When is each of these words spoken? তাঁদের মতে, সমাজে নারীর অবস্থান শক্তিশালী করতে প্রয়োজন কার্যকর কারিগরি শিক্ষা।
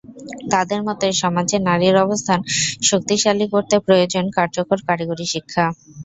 তাঁদের 0.51 0.81
মতে, 0.87 1.07
সমাজে 1.21 1.57
নারীর 1.61 1.95
অবস্থান 2.05 2.39
শক্তিশালী 2.89 3.45
করতে 3.53 3.75
প্রয়োজন 3.85 4.25
কার্যকর 4.37 4.77
কারিগরি 4.87 5.25
শিক্ষা। 5.33 5.65